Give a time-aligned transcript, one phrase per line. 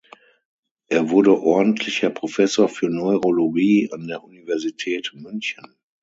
[0.87, 5.75] Er wurde ordentlicher Professor für Neurologie an der Universität München.